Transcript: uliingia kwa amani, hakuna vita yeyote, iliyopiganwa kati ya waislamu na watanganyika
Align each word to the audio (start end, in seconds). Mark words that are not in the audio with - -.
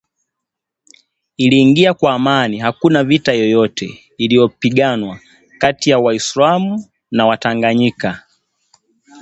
uliingia 1.39 1.93
kwa 1.93 2.13
amani, 2.13 2.57
hakuna 2.59 3.03
vita 3.03 3.33
yeyote, 3.33 4.11
iliyopiganwa 4.17 5.19
kati 5.59 5.89
ya 5.89 5.99
waislamu 5.99 6.85
na 7.11 7.25
watanganyika 7.25 8.23